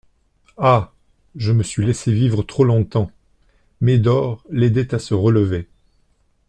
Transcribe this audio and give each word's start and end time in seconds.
Ah! 0.57 0.93
je 1.35 1.51
me 1.51 1.61
suis 1.61 1.85
laissé 1.85 2.11
vivre 2.11 2.41
trop 2.41 2.63
longtemps! 2.63 3.11
Médor 3.81 4.43
l'aidait 4.49 4.95
à 4.95 4.97
se 4.97 5.13
relever. 5.13 5.67